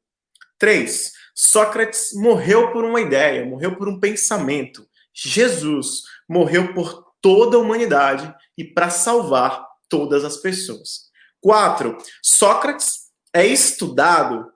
3. 0.59 1.13
Sócrates 1.35 2.13
morreu 2.15 2.73
por 2.73 2.85
uma 2.85 3.01
ideia, 3.01 3.47
morreu 3.47 3.77
por 3.77 3.89
um 3.89 4.01
pensamento. 4.01 4.87
Jesus 5.15 6.03
morreu 6.29 6.75
por 6.75 7.13
toda 7.21 7.57
a 7.57 7.61
humanidade 7.61 8.35
e 8.59 8.65
para 8.65 8.91
salvar 8.91 9.65
todas 9.89 10.25
as 10.25 10.37
pessoas. 10.39 11.11
4. 11.41 11.97
Sócrates 12.23 13.11
é 13.33 13.47
estudado 13.47 14.53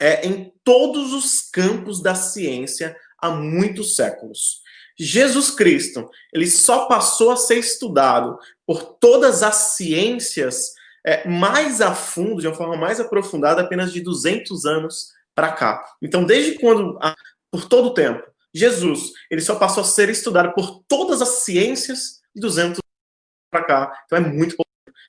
é, 0.00 0.26
em 0.26 0.52
todos 0.62 1.12
os 1.12 1.42
campos 1.50 2.00
da 2.00 2.14
ciência 2.14 2.96
há 3.20 3.30
muitos 3.30 3.96
séculos. 3.96 4.62
Jesus 4.98 5.50
Cristo, 5.50 6.10
ele 6.32 6.48
só 6.48 6.86
passou 6.86 7.30
a 7.30 7.36
ser 7.36 7.58
estudado 7.58 8.38
por 8.66 8.82
todas 8.82 9.42
as 9.42 9.76
ciências 9.76 10.72
é, 11.06 11.28
mais 11.28 11.80
a 11.80 11.94
fundo, 11.94 12.40
de 12.40 12.48
uma 12.48 12.56
forma 12.56 12.76
mais 12.76 12.98
aprofundada, 12.98 13.62
apenas 13.62 13.92
de 13.92 14.00
200 14.00 14.64
anos 14.66 15.12
para 15.34 15.52
cá. 15.52 15.84
Então, 16.02 16.24
desde 16.24 16.58
quando, 16.58 16.98
por 17.50 17.66
todo 17.66 17.88
o 17.88 17.94
tempo, 17.94 18.22
Jesus, 18.52 19.12
ele 19.30 19.40
só 19.40 19.54
passou 19.54 19.82
a 19.82 19.86
ser 19.86 20.08
estudado 20.08 20.52
por 20.52 20.82
todas 20.88 21.22
as 21.22 21.44
ciências 21.44 22.20
de 22.34 22.40
200 22.40 22.80
para 23.50 23.64
cá. 23.64 24.02
Então 24.06 24.18
é 24.18 24.20
muito 24.20 24.56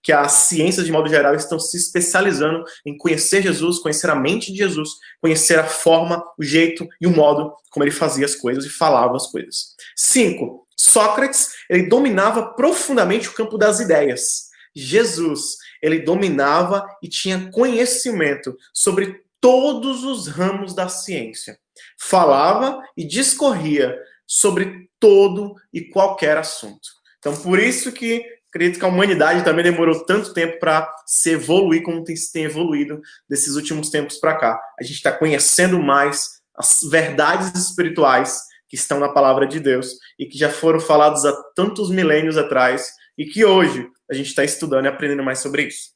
que 0.01 0.11
as 0.11 0.31
ciências, 0.31 0.85
de 0.85 0.91
modo 0.91 1.09
geral, 1.09 1.35
estão 1.35 1.59
se 1.59 1.77
especializando 1.77 2.63
em 2.85 2.97
conhecer 2.97 3.41
Jesus, 3.41 3.79
conhecer 3.79 4.09
a 4.09 4.15
mente 4.15 4.51
de 4.51 4.57
Jesus, 4.57 4.89
conhecer 5.21 5.59
a 5.59 5.65
forma, 5.65 6.23
o 6.37 6.43
jeito 6.43 6.87
e 7.01 7.07
o 7.07 7.11
modo 7.11 7.53
como 7.69 7.83
ele 7.83 7.91
fazia 7.91 8.25
as 8.25 8.35
coisas 8.35 8.65
e 8.65 8.69
falava 8.69 9.15
as 9.15 9.27
coisas. 9.27 9.75
Cinco, 9.95 10.65
Sócrates, 10.77 11.49
ele 11.69 11.87
dominava 11.87 12.53
profundamente 12.53 13.27
o 13.27 13.33
campo 13.33 13.57
das 13.57 13.81
ideias. 13.81 14.47
Jesus, 14.73 15.57
ele 15.81 15.99
dominava 15.99 16.85
e 17.03 17.07
tinha 17.09 17.49
conhecimento 17.51 18.55
sobre 18.73 19.21
todos 19.41 20.03
os 20.03 20.27
ramos 20.27 20.73
da 20.73 20.87
ciência. 20.87 21.59
Falava 21.99 22.81
e 22.95 23.03
discorria 23.03 23.97
sobre 24.25 24.89
todo 24.99 25.55
e 25.73 25.81
qualquer 25.81 26.37
assunto. 26.37 26.87
Então, 27.17 27.35
por 27.35 27.59
isso 27.59 27.91
que 27.91 28.23
acredito 28.49 28.79
que 28.79 28.85
a 28.85 28.89
humanidade 28.89 29.43
também 29.43 29.63
demorou 29.63 30.05
tanto 30.05 30.33
tempo 30.33 30.59
para 30.59 30.91
se 31.05 31.31
evoluir 31.31 31.83
como 31.83 32.03
tem, 32.03 32.15
tem 32.33 32.43
evoluído 32.45 32.99
desses 33.29 33.55
últimos 33.55 33.89
tempos 33.89 34.17
para 34.17 34.35
cá. 34.35 34.59
A 34.79 34.83
gente 34.83 34.95
está 34.95 35.11
conhecendo 35.11 35.79
mais 35.79 36.39
as 36.57 36.79
verdades 36.89 37.53
espirituais 37.55 38.41
que 38.67 38.75
estão 38.75 38.99
na 38.99 39.09
palavra 39.09 39.47
de 39.47 39.59
Deus 39.59 39.93
e 40.17 40.25
que 40.25 40.37
já 40.37 40.49
foram 40.49 40.79
falados 40.79 41.25
há 41.25 41.33
tantos 41.55 41.89
milênios 41.89 42.37
atrás 42.37 42.91
e 43.17 43.25
que 43.25 43.45
hoje 43.45 43.87
a 44.09 44.13
gente 44.13 44.27
está 44.27 44.43
estudando 44.43 44.85
e 44.85 44.87
aprendendo 44.87 45.23
mais 45.23 45.39
sobre 45.39 45.63
isso. 45.63 45.91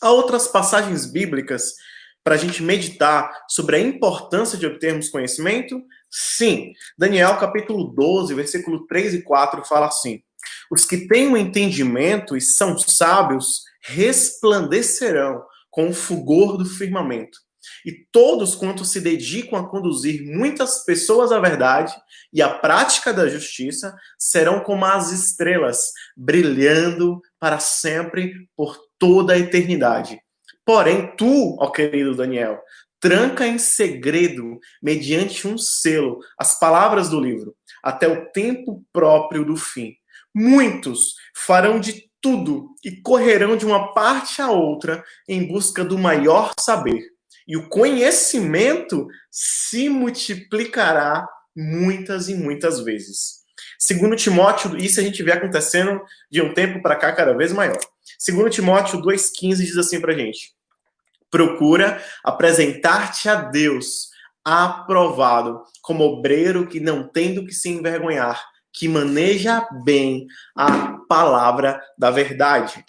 Há 0.00 0.10
outras 0.10 0.48
passagens 0.48 1.06
bíblicas 1.06 1.72
para 2.22 2.34
a 2.34 2.38
gente 2.38 2.62
meditar 2.62 3.30
sobre 3.48 3.76
a 3.76 3.80
importância 3.80 4.58
de 4.58 4.66
obtermos 4.66 5.10
conhecimento? 5.10 5.80
Sim. 6.10 6.72
Daniel 6.96 7.36
capítulo 7.38 7.92
12, 7.94 8.34
versículo 8.34 8.86
3 8.86 9.14
e 9.14 9.22
4 9.22 9.64
fala 9.64 9.86
assim: 9.86 10.22
Os 10.74 10.84
que 10.84 11.06
têm 11.06 11.28
o 11.28 11.34
um 11.34 11.36
entendimento 11.36 12.36
e 12.36 12.40
são 12.40 12.76
sábios 12.76 13.62
resplandecerão 13.80 15.40
com 15.70 15.88
o 15.88 15.94
fulgor 15.94 16.56
do 16.56 16.64
firmamento. 16.64 17.38
E 17.86 17.92
todos 18.10 18.56
quantos 18.56 18.90
se 18.90 19.00
dedicam 19.00 19.56
a 19.56 19.68
conduzir 19.68 20.24
muitas 20.24 20.84
pessoas 20.84 21.30
à 21.30 21.38
verdade 21.38 21.94
e 22.32 22.42
à 22.42 22.48
prática 22.48 23.14
da 23.14 23.28
justiça 23.28 23.94
serão 24.18 24.64
como 24.64 24.84
as 24.84 25.12
estrelas, 25.12 25.92
brilhando 26.16 27.22
para 27.38 27.60
sempre 27.60 28.48
por 28.56 28.76
toda 28.98 29.34
a 29.34 29.38
eternidade. 29.38 30.18
Porém, 30.64 31.14
tu, 31.16 31.56
ó 31.60 31.70
querido 31.70 32.16
Daniel, 32.16 32.60
tranca 32.98 33.46
em 33.46 33.58
segredo, 33.58 34.58
mediante 34.82 35.46
um 35.46 35.56
selo, 35.56 36.18
as 36.36 36.58
palavras 36.58 37.08
do 37.08 37.20
livro, 37.20 37.54
até 37.80 38.08
o 38.08 38.32
tempo 38.32 38.84
próprio 38.92 39.44
do 39.44 39.56
fim. 39.56 39.94
Muitos 40.34 41.14
farão 41.34 41.78
de 41.78 42.10
tudo 42.20 42.74
e 42.84 43.00
correrão 43.02 43.56
de 43.56 43.64
uma 43.64 43.92
parte 43.92 44.40
a 44.42 44.50
outra 44.50 45.04
em 45.28 45.46
busca 45.46 45.84
do 45.84 45.98
maior 45.98 46.52
saber 46.58 47.14
e 47.46 47.56
o 47.56 47.68
conhecimento 47.68 49.06
se 49.30 49.88
multiplicará 49.88 51.28
muitas 51.54 52.28
e 52.28 52.34
muitas 52.34 52.80
vezes. 52.80 53.44
Segundo 53.78 54.16
Timóteo, 54.16 54.76
isso 54.76 54.98
a 54.98 55.02
gente 55.02 55.22
vê 55.22 55.32
acontecendo 55.32 56.00
de 56.30 56.40
um 56.40 56.54
tempo 56.54 56.80
para 56.80 56.96
cá 56.96 57.12
cada 57.12 57.34
vez 57.34 57.52
maior. 57.52 57.78
Segundo 58.18 58.48
Timóteo 58.48 59.00
2,15 59.02 59.56
diz 59.56 59.76
assim 59.76 60.00
para 60.00 60.14
gente: 60.14 60.54
Procura 61.30 62.02
apresentar-te 62.22 63.28
a 63.28 63.34
Deus 63.34 64.10
aprovado, 64.44 65.62
como 65.82 66.04
obreiro 66.04 66.66
que 66.66 66.80
não 66.80 67.08
tem 67.08 67.34
do 67.34 67.44
que 67.44 67.52
se 67.52 67.68
envergonhar, 67.68 68.42
que 68.74 68.88
maneja 68.88 69.66
bem 69.84 70.26
a 70.56 70.98
palavra 71.08 71.80
da 71.96 72.10
verdade. 72.10 72.84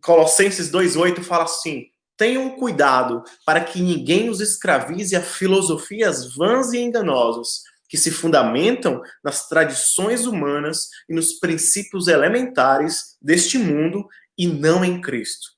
Colossenses 0.00 0.70
2,8 0.70 1.22
fala 1.22 1.44
assim: 1.44 1.86
Tenham 2.16 2.50
cuidado 2.50 3.24
para 3.44 3.62
que 3.62 3.80
ninguém 3.82 4.30
os 4.30 4.40
escravize 4.40 5.14
a 5.16 5.20
filosofias 5.20 6.34
vãs 6.34 6.72
e 6.72 6.78
enganosas, 6.78 7.62
que 7.88 7.98
se 7.98 8.10
fundamentam 8.10 9.02
nas 9.22 9.48
tradições 9.48 10.24
humanas 10.24 10.88
e 11.08 11.14
nos 11.14 11.34
princípios 11.34 12.06
elementares 12.06 13.16
deste 13.20 13.58
mundo 13.58 14.06
e 14.38 14.46
não 14.46 14.84
em 14.84 15.00
Cristo. 15.00 15.48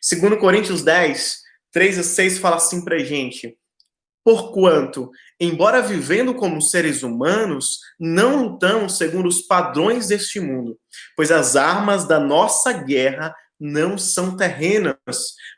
Segundo 0.00 0.38
Coríntios 0.38 0.82
10, 0.82 1.40
3 1.70 1.98
a 1.98 2.02
6 2.02 2.38
fala 2.38 2.56
assim 2.56 2.84
pra 2.84 2.98
gente: 2.98 3.56
Porquanto, 4.24 5.10
embora 5.40 5.82
vivendo 5.82 6.34
como 6.34 6.62
seres 6.62 7.02
humanos, 7.02 7.80
não 7.98 8.44
lutamos 8.44 8.96
segundo 8.96 9.28
os 9.28 9.42
padrões 9.42 10.06
deste 10.08 10.38
mundo, 10.38 10.78
pois 11.16 11.32
as 11.32 11.56
armas 11.56 12.06
da 12.06 12.20
nossa 12.20 12.72
guerra 12.72 13.34
não 13.58 13.98
são 13.98 14.36
terrenas, 14.36 14.96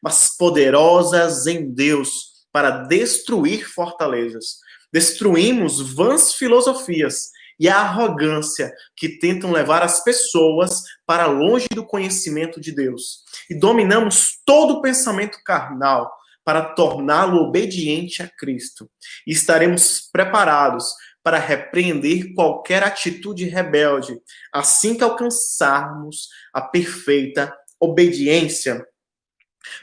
mas 0.02 0.36
poderosas 0.36 1.46
em 1.46 1.70
Deus 1.70 2.34
para 2.52 2.70
destruir 2.70 3.66
fortalezas. 3.66 4.58
Destruímos 4.92 5.94
vãs 5.94 6.34
filosofias 6.34 7.30
e 7.58 7.68
a 7.68 7.78
arrogância 7.78 8.72
que 8.96 9.18
tentam 9.18 9.52
levar 9.52 9.82
as 9.82 10.02
pessoas 10.02 10.82
para 11.06 11.26
longe 11.26 11.66
do 11.72 11.84
conhecimento 11.84 12.60
de 12.60 12.72
Deus. 12.72 13.24
E 13.50 13.58
dominamos 13.58 14.38
todo 14.44 14.74
o 14.74 14.82
pensamento 14.82 15.38
carnal 15.44 16.10
para 16.44 16.74
torná-lo 16.74 17.38
obediente 17.38 18.22
a 18.22 18.28
Cristo. 18.28 18.90
E 19.26 19.32
estaremos 19.32 20.08
preparados 20.12 20.84
para 21.22 21.38
repreender 21.38 22.34
qualquer 22.34 22.82
atitude 22.82 23.46
rebelde, 23.46 24.20
assim 24.52 24.94
que 24.94 25.02
alcançarmos 25.02 26.28
a 26.52 26.60
perfeita 26.60 27.56
obediência. 27.80 28.86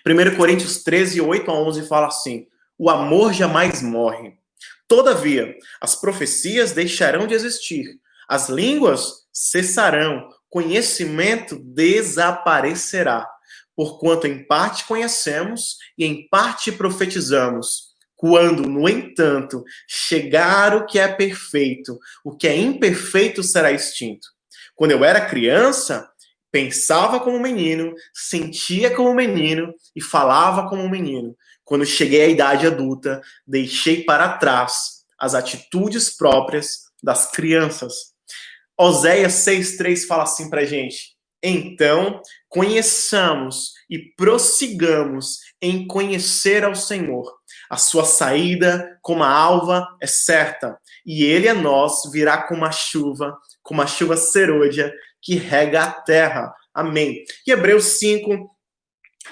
1 0.06 0.38
Coríntios 0.38 0.84
13, 0.84 1.20
8 1.20 1.50
a 1.50 1.54
11 1.56 1.88
fala 1.88 2.08
assim: 2.08 2.48
O 2.78 2.90
amor 2.90 3.34
jamais 3.34 3.82
morre. 3.82 4.38
Todavia, 4.88 5.56
as 5.80 5.96
profecias 5.96 6.74
deixarão 6.74 7.26
de 7.26 7.34
existir, 7.34 7.86
as 8.28 8.50
línguas 8.50 9.26
cessarão, 9.34 10.30
conhecimento 10.50 11.58
desaparecerá. 11.58 13.28
Porquanto 13.82 14.28
em 14.28 14.44
parte 14.44 14.86
conhecemos 14.86 15.78
e 15.98 16.06
em 16.06 16.28
parte 16.30 16.72
profetizamos. 16.72 17.96
Quando, 18.16 18.70
no 18.70 18.88
entanto, 18.88 19.64
chegar 19.88 20.76
o 20.76 20.86
que 20.86 21.00
é 21.00 21.08
perfeito, 21.08 21.98
o 22.24 22.38
que 22.38 22.48
é 22.48 22.56
imperfeito 22.56 23.42
será 23.42 23.72
extinto. 23.72 24.28
Quando 24.76 24.92
eu 24.92 25.04
era 25.04 25.26
criança, 25.26 26.08
pensava 26.52 27.20
como 27.22 27.40
menino, 27.40 27.96
sentia 28.14 28.96
como 28.96 29.16
menino 29.16 29.74
e 29.96 30.00
falava 30.00 30.70
como 30.70 30.88
menino. 30.88 31.36
Quando 31.64 31.84
cheguei 31.84 32.22
à 32.22 32.28
idade 32.28 32.68
adulta, 32.68 33.20
deixei 33.48 34.04
para 34.04 34.38
trás 34.38 35.02
as 35.18 35.34
atitudes 35.34 36.16
próprias 36.16 36.82
das 37.02 37.32
crianças. 37.32 38.12
Oséias 38.78 39.34
6,3 39.44 40.06
fala 40.06 40.22
assim 40.22 40.52
para 40.52 40.66
gente: 40.66 41.11
Então 41.44 42.22
conheçamos 42.48 43.72
e 43.90 43.98
prossigamos 44.16 45.40
em 45.62 45.88
conhecer 45.88 46.64
ao 46.64 46.76
Senhor. 46.76 47.34
A 47.70 47.78
sua 47.78 48.06
saída 48.06 49.00
como 49.02 49.24
a 49.24 49.30
alva 49.30 49.88
é 50.02 50.08
certa, 50.08 50.78
e 51.06 51.24
ele 51.24 51.48
a 51.48 51.54
nós 51.54 52.04
virá 52.12 52.44
como 52.44 52.66
a 52.66 52.72
chuva, 52.72 53.38
como 53.64 53.82
a 53.82 53.88
chuva 53.88 54.18
serôdia 54.18 54.94
que 55.22 55.36
rega 55.36 55.84
a 55.84 55.92
terra. 55.92 56.54
Amém. 56.74 57.24
E 57.48 57.52
Hebreus 57.52 58.00
5, 58.00 58.50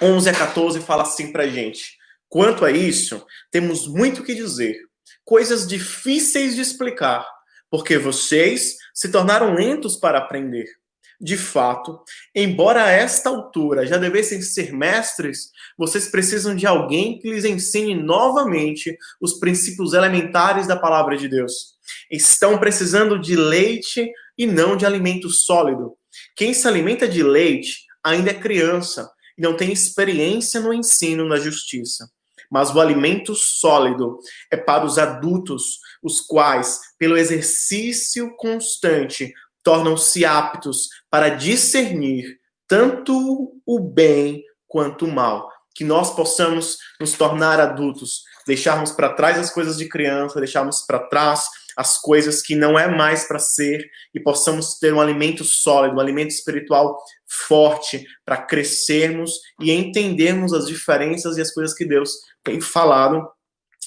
11 0.01 0.29
a 0.29 0.33
14 0.33 0.79
fala 0.81 1.03
assim 1.03 1.31
pra 1.31 1.47
gente. 1.47 1.97
Quanto 2.27 2.63
a 2.63 2.71
isso, 2.71 3.25
temos 3.51 3.87
muito 3.87 4.23
que 4.23 4.35
dizer, 4.35 4.77
coisas 5.25 5.67
difíceis 5.67 6.55
de 6.55 6.61
explicar, 6.61 7.27
porque 7.69 7.97
vocês 7.97 8.77
se 8.93 9.11
tornaram 9.11 9.53
lentos 9.53 9.95
para 9.95 10.19
aprender. 10.19 10.78
De 11.21 11.35
fato, 11.35 11.99
embora 12.33 12.85
a 12.85 12.89
esta 12.89 13.29
altura 13.29 13.85
já 13.85 13.97
devessem 13.97 14.41
ser 14.41 14.71
mestres, 14.71 15.49
vocês 15.77 16.07
precisam 16.07 16.55
de 16.55 16.65
alguém 16.65 17.19
que 17.19 17.29
lhes 17.29 17.43
ensine 17.43 17.93
novamente 17.93 18.97
os 19.19 19.37
princípios 19.37 19.93
elementares 19.93 20.65
da 20.65 20.77
palavra 20.77 21.17
de 21.17 21.27
Deus. 21.27 21.77
Estão 22.09 22.57
precisando 22.57 23.19
de 23.19 23.35
leite 23.35 24.09
e 24.37 24.47
não 24.47 24.77
de 24.77 24.85
alimento 24.85 25.29
sólido. 25.29 25.97
Quem 26.37 26.53
se 26.53 26.65
alimenta 26.65 27.05
de 27.05 27.21
leite 27.21 27.79
ainda 28.01 28.31
é 28.31 28.33
criança 28.33 29.11
e 29.37 29.41
não 29.41 29.57
tem 29.57 29.73
experiência 29.73 30.61
no 30.61 30.73
ensino 30.73 31.27
na 31.27 31.35
justiça. 31.35 32.09
Mas 32.49 32.73
o 32.73 32.79
alimento 32.79 33.35
sólido 33.35 34.17
é 34.49 34.57
para 34.57 34.85
os 34.85 34.97
adultos, 34.97 35.79
os 36.01 36.21
quais, 36.21 36.79
pelo 36.97 37.17
exercício 37.17 38.33
constante, 38.37 39.33
tornam-se 39.63 40.25
aptos 40.25 40.87
para 41.09 41.29
discernir 41.29 42.39
tanto 42.67 43.53
o 43.65 43.79
bem 43.79 44.43
quanto 44.67 45.05
o 45.05 45.11
mal. 45.11 45.49
Que 45.75 45.83
nós 45.83 46.13
possamos 46.13 46.77
nos 46.99 47.13
tornar 47.13 47.59
adultos, 47.59 48.23
deixarmos 48.45 48.91
para 48.91 49.13
trás 49.13 49.37
as 49.37 49.51
coisas 49.51 49.77
de 49.77 49.87
criança, 49.87 50.39
deixarmos 50.39 50.81
para 50.81 50.99
trás 50.99 51.45
as 51.77 51.97
coisas 51.97 52.41
que 52.41 52.55
não 52.55 52.77
é 52.77 52.87
mais 52.87 53.25
para 53.25 53.39
ser 53.39 53.89
e 54.13 54.19
possamos 54.19 54.77
ter 54.79 54.93
um 54.93 54.99
alimento 54.99 55.45
sólido, 55.45 55.95
um 55.95 55.99
alimento 56.01 56.31
espiritual 56.31 56.97
forte 57.25 58.05
para 58.25 58.35
crescermos 58.35 59.31
e 59.61 59.71
entendermos 59.71 60.51
as 60.51 60.67
diferenças 60.67 61.37
e 61.37 61.41
as 61.41 61.51
coisas 61.51 61.73
que 61.73 61.85
Deus 61.85 62.11
tem 62.43 62.59
falado 62.59 63.25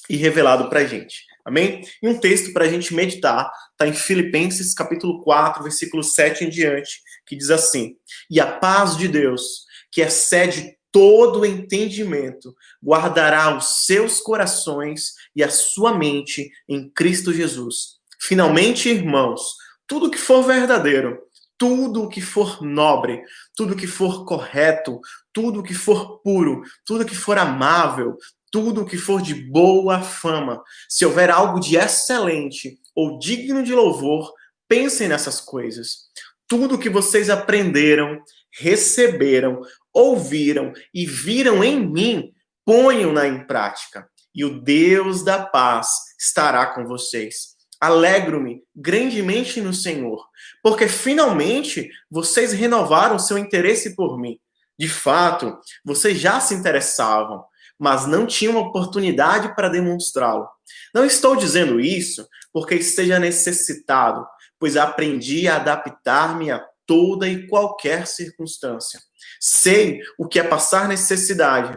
e 0.09 0.17
revelado 0.17 0.71
para 0.71 0.81
a 0.81 0.85
gente. 0.85 1.32
Amém? 1.45 1.83
E 2.03 2.09
um 2.09 2.19
texto 2.19 2.53
para 2.53 2.65
a 2.65 2.69
gente 2.69 2.95
meditar 2.95 3.51
está 3.73 3.87
em 3.87 3.93
Filipenses 3.93 4.75
capítulo 4.75 5.23
4, 5.25 5.63
versículo 5.63 6.03
7 6.03 6.45
em 6.45 6.49
diante, 6.49 7.01
que 7.27 7.37
diz 7.37 7.51
assim: 7.51 7.97
E 8.31 8.41
a 8.41 8.47
paz 8.47 8.97
de 8.97 9.09
Deus, 9.09 9.65
que 9.91 10.01
excede 10.01 10.77
todo 10.93 11.45
entendimento, 11.45 12.55
guardará 12.85 13.57
os 13.57 13.85
seus 13.85 14.21
corações 14.21 15.15
e 15.35 15.43
a 15.43 15.49
sua 15.49 15.97
mente 15.97 16.51
em 16.69 16.89
Cristo 16.91 17.33
Jesus. 17.33 18.01
Finalmente, 18.21 18.89
irmãos, 18.89 19.57
tudo 19.87 20.11
que 20.11 20.19
for 20.19 20.43
verdadeiro, 20.43 21.19
tudo 21.59 22.09
que 22.09 22.21
for 22.21 22.63
nobre, 22.63 23.23
tudo 23.57 23.75
que 23.75 23.87
for 23.87 24.25
correto, 24.25 25.01
tudo 25.33 25.63
que 25.63 25.75
for 25.75 26.21
puro, 26.21 26.63
tudo 26.85 27.07
que 27.07 27.15
for 27.15 27.39
amável, 27.39 28.17
tudo 28.53 28.85
que 28.85 28.99
for 28.99 29.23
de 29.23 29.35
boa 29.35 30.03
fama, 30.03 30.63
se 30.87 31.07
houver 31.07 31.31
algo 31.31 31.59
de 31.59 31.77
excelente 31.77 32.79
ou 32.95 33.19
digno 33.19 33.65
de 33.65 33.75
louvor, 33.75 34.31
pensem 34.69 35.09
nessas 35.09 35.41
coisas. 35.41 36.11
Tudo 36.47 36.79
que 36.79 36.91
vocês 36.91 37.31
aprenderam, 37.31 38.23
receberam, 38.61 39.63
ouviram 39.93 40.73
e 40.93 41.07
viram 41.07 41.65
em 41.65 41.81
mim, 41.85 42.31
ponham-na 42.65 43.27
em 43.27 43.47
prática, 43.47 44.07
e 44.35 44.45
o 44.45 44.61
Deus 44.61 45.25
da 45.25 45.45
paz 45.45 45.89
estará 46.21 46.67
com 46.67 46.87
vocês. 46.87 47.53
Alegro-me 47.81 48.63
grandemente 48.77 49.63
no 49.63 49.73
Senhor, 49.73 50.25
porque 50.63 50.89
finalmente 50.89 51.91
vocês 52.11 52.53
renovaram 52.53 53.19
seu 53.19 53.39
interesse 53.39 53.97
por 53.97 54.19
mim. 54.19 54.39
De 54.79 54.89
fato, 54.89 55.59
vocês 55.85 56.19
já 56.19 56.39
se 56.39 56.55
interessavam, 56.55 57.45
mas 57.83 58.07
não 58.07 58.29
tinham 58.29 58.57
oportunidade 58.59 59.57
para 59.57 59.69
demonstrá-lo. 59.69 60.49
Não 60.95 61.05
estou 61.05 61.35
dizendo 61.35 61.81
isso 61.81 62.29
porque 62.53 62.77
esteja 62.77 63.19
necessitado, 63.19 64.25
pois 64.57 64.77
aprendi 64.77 65.49
a 65.49 65.57
adaptar-me 65.57 66.53
a 66.53 66.65
toda 66.87 67.29
e 67.29 67.49
qualquer 67.49 68.07
circunstância. 68.07 69.01
Sei 69.41 70.01
o 70.17 70.29
que 70.29 70.39
é 70.39 70.45
passar 70.45 70.87
necessidade 70.87 71.77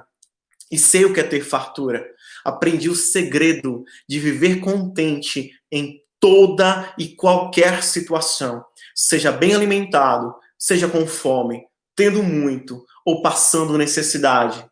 e 0.71 0.77
sei 0.77 1.05
o 1.05 1.11
que 1.11 1.21
é 1.21 1.23
ter 1.23 1.41
fartura. 1.41 2.05
Aprendi 2.45 2.87
o 2.87 2.95
segredo 2.95 3.83
de 4.07 4.19
viver 4.19 4.59
contente 4.59 5.53
em 5.71 5.99
toda 6.19 6.93
e 6.99 7.15
qualquer 7.15 7.81
situação, 7.81 8.63
seja 8.93 9.31
bem 9.31 9.55
alimentado, 9.55 10.35
seja 10.55 10.87
com 10.87 11.07
fome, 11.07 11.63
tendo 11.95 12.21
muito 12.21 12.85
ou 13.03 13.23
passando 13.23 13.75
necessidade. 13.75 14.63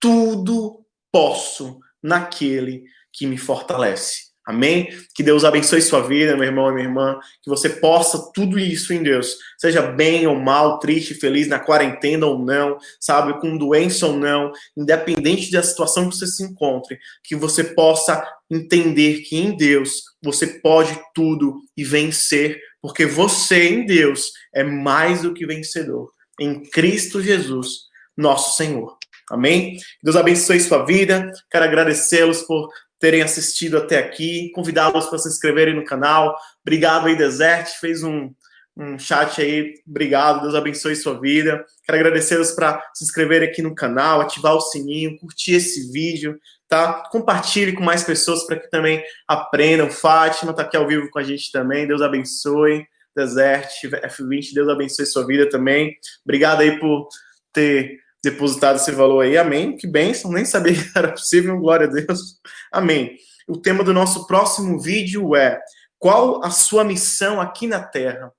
Tudo 0.00 0.84
posso 1.12 1.78
naquele 2.02 2.84
que 3.12 3.26
me 3.26 3.36
fortalece. 3.36 4.30
Amém? 4.50 4.88
Que 5.14 5.22
Deus 5.22 5.44
abençoe 5.44 5.80
sua 5.80 6.00
vida, 6.00 6.34
meu 6.36 6.46
irmão 6.46 6.70
e 6.70 6.74
minha 6.74 6.86
irmã. 6.86 7.20
Que 7.42 7.48
você 7.48 7.68
possa 7.68 8.32
tudo 8.34 8.58
isso 8.58 8.92
em 8.92 9.02
Deus, 9.02 9.36
seja 9.58 9.82
bem 9.82 10.26
ou 10.26 10.34
mal, 10.34 10.78
triste, 10.80 11.14
feliz, 11.14 11.46
na 11.46 11.60
quarentena 11.60 12.26
ou 12.26 12.44
não, 12.44 12.76
sabe, 12.98 13.38
com 13.40 13.56
doença 13.56 14.06
ou 14.06 14.16
não, 14.16 14.50
independente 14.76 15.52
da 15.52 15.62
situação 15.62 16.08
que 16.08 16.16
você 16.16 16.26
se 16.26 16.42
encontre, 16.42 16.98
que 17.22 17.36
você 17.36 17.62
possa 17.62 18.26
entender 18.50 19.20
que 19.20 19.36
em 19.36 19.56
Deus 19.56 20.02
você 20.22 20.46
pode 20.46 20.98
tudo 21.14 21.60
e 21.76 21.84
vencer, 21.84 22.58
porque 22.82 23.06
você 23.06 23.68
em 23.68 23.86
Deus 23.86 24.32
é 24.54 24.64
mais 24.64 25.22
do 25.22 25.32
que 25.32 25.46
vencedor. 25.46 26.10
Em 26.40 26.62
Cristo 26.70 27.22
Jesus, 27.22 27.90
nosso 28.16 28.56
Senhor. 28.56 28.99
Amém? 29.30 29.78
Deus 30.02 30.16
abençoe 30.16 30.60
sua 30.60 30.84
vida. 30.84 31.30
Quero 31.50 31.64
agradecê-los 31.64 32.42
por 32.42 32.68
terem 32.98 33.22
assistido 33.22 33.78
até 33.78 33.98
aqui, 33.98 34.50
convidá-los 34.54 35.06
para 35.06 35.18
se 35.18 35.28
inscreverem 35.28 35.74
no 35.74 35.84
canal. 35.84 36.36
Obrigado 36.62 37.06
aí, 37.06 37.16
Desert, 37.16 37.68
fez 37.80 38.02
um, 38.02 38.30
um 38.76 38.98
chat 38.98 39.40
aí. 39.40 39.72
Obrigado, 39.88 40.42
Deus 40.42 40.54
abençoe 40.54 40.94
sua 40.94 41.18
vida. 41.18 41.64
Quero 41.84 41.98
agradecê-los 41.98 42.50
para 42.50 42.82
se 42.94 43.04
inscreverem 43.04 43.48
aqui 43.48 43.62
no 43.62 43.74
canal, 43.74 44.20
ativar 44.20 44.54
o 44.54 44.60
sininho, 44.60 45.18
curtir 45.18 45.54
esse 45.54 45.90
vídeo, 45.90 46.38
tá? 46.68 47.04
Compartilhe 47.10 47.72
com 47.72 47.82
mais 47.82 48.04
pessoas 48.04 48.44
para 48.44 48.58
que 48.58 48.68
também 48.68 49.02
aprendam. 49.26 49.90
Fátima 49.90 50.50
está 50.50 50.62
aqui 50.62 50.76
ao 50.76 50.86
vivo 50.86 51.08
com 51.08 51.18
a 51.18 51.24
gente 51.24 51.50
também. 51.50 51.86
Deus 51.86 52.02
abençoe. 52.02 52.84
Desert, 53.16 53.68
F20, 53.84 54.54
Deus 54.54 54.68
abençoe 54.68 55.04
sua 55.04 55.26
vida 55.26 55.48
também. 55.48 55.96
Obrigado 56.24 56.60
aí 56.60 56.78
por 56.78 57.08
ter 57.52 57.98
depositado 58.22 58.76
esse 58.76 58.92
valor 58.92 59.22
aí. 59.22 59.36
Amém. 59.36 59.76
Que 59.76 59.86
bênção. 59.86 60.32
Nem 60.32 60.44
sabia 60.44 60.74
que 60.74 60.90
era 60.96 61.12
possível. 61.12 61.58
Glória 61.58 61.86
a 61.86 61.90
Deus. 61.90 62.38
Amém. 62.72 63.16
O 63.48 63.56
tema 63.56 63.82
do 63.82 63.92
nosso 63.92 64.26
próximo 64.26 64.78
vídeo 64.78 65.34
é: 65.34 65.60
qual 65.98 66.44
a 66.44 66.50
sua 66.50 66.84
missão 66.84 67.40
aqui 67.40 67.66
na 67.66 67.82
Terra? 67.82 68.32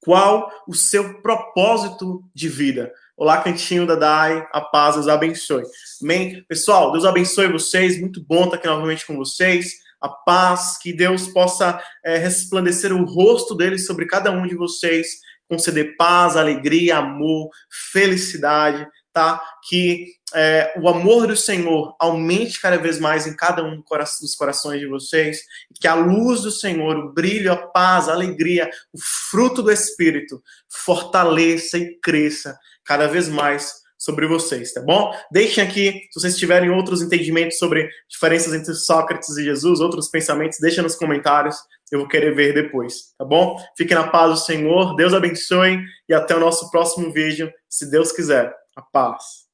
Qual 0.00 0.50
o 0.66 0.74
seu 0.74 1.20
propósito 1.20 2.24
de 2.34 2.48
vida? 2.48 2.92
Olá, 3.16 3.42
cantinho 3.42 3.84
da 3.84 3.96
Dai, 3.96 4.46
a 4.52 4.60
paz 4.60 4.94
Deus 4.94 5.08
abençoe. 5.08 5.64
Amém? 6.00 6.44
Pessoal, 6.48 6.92
Deus 6.92 7.04
abençoe 7.04 7.50
vocês. 7.50 8.00
Muito 8.00 8.24
bom 8.24 8.44
estar 8.44 8.56
aqui 8.56 8.66
novamente 8.68 9.04
com 9.04 9.16
vocês. 9.16 9.72
A 10.00 10.08
paz, 10.08 10.78
que 10.78 10.92
Deus 10.92 11.26
possa 11.26 11.82
é, 12.04 12.16
resplandecer 12.16 12.92
o 12.92 13.04
rosto 13.04 13.56
dele 13.56 13.76
sobre 13.76 14.06
cada 14.06 14.30
um 14.30 14.46
de 14.46 14.54
vocês 14.54 15.18
conceder 15.48 15.96
paz, 15.96 16.36
alegria, 16.36 16.98
amor, 16.98 17.48
felicidade, 17.92 18.86
tá? 19.12 19.42
Que 19.68 20.06
é, 20.34 20.74
o 20.78 20.88
amor 20.88 21.26
do 21.26 21.36
Senhor 21.36 21.96
aumente 21.98 22.60
cada 22.60 22.76
vez 22.76 23.00
mais 23.00 23.26
em 23.26 23.34
cada 23.34 23.64
um 23.64 23.82
dos 24.20 24.34
corações 24.34 24.80
de 24.80 24.86
vocês, 24.86 25.40
que 25.80 25.88
a 25.88 25.94
luz 25.94 26.42
do 26.42 26.50
Senhor, 26.50 26.96
o 26.98 27.12
brilho, 27.12 27.52
a 27.52 27.56
paz, 27.56 28.08
a 28.08 28.12
alegria, 28.12 28.70
o 28.92 28.98
fruto 29.00 29.62
do 29.62 29.72
Espírito 29.72 30.42
fortaleça 30.68 31.78
e 31.78 31.98
cresça 32.00 32.58
cada 32.84 33.06
vez 33.06 33.28
mais 33.28 33.72
sobre 33.98 34.28
vocês, 34.28 34.72
tá 34.72 34.80
bom? 34.80 35.12
Deixem 35.30 35.64
aqui, 35.64 36.06
se 36.10 36.20
vocês 36.20 36.38
tiverem 36.38 36.70
outros 36.70 37.02
entendimentos 37.02 37.58
sobre 37.58 37.90
diferenças 38.08 38.54
entre 38.54 38.72
Sócrates 38.74 39.36
e 39.36 39.42
Jesus, 39.42 39.80
outros 39.80 40.08
pensamentos, 40.08 40.58
deixem 40.60 40.84
nos 40.84 40.94
comentários 40.94 41.56
eu 41.94 42.00
vou 42.00 42.08
querer 42.08 42.34
ver 42.34 42.54
depois, 42.54 43.14
tá 43.16 43.24
bom? 43.24 43.56
Fiquem 43.76 43.96
na 43.96 44.08
paz 44.08 44.30
do 44.30 44.36
Senhor, 44.36 44.94
Deus 44.96 45.14
abençoe 45.14 45.80
e 46.08 46.14
até 46.14 46.36
o 46.36 46.40
nosso 46.40 46.70
próximo 46.70 47.12
vídeo, 47.12 47.50
se 47.68 47.90
Deus 47.90 48.12
quiser. 48.12 48.54
A 48.76 48.82
paz. 48.82 49.47